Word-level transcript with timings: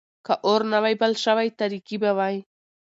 که 0.25 0.33
اور 0.47 0.61
نه 0.71 0.79
وای 0.83 0.95
بل 1.01 1.13
شوی، 1.25 1.55
تاريکي 1.59 1.95
به 2.01 2.11
وای. 2.17 2.35